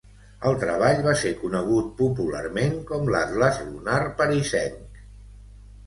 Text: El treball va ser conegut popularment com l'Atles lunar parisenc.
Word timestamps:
El 0.51 0.55
treball 0.61 1.03
va 1.09 1.13
ser 1.23 1.33
conegut 1.41 1.91
popularment 2.01 2.75
com 2.91 3.07
l'Atles 3.17 3.63
lunar 3.71 4.03
parisenc. 4.23 5.03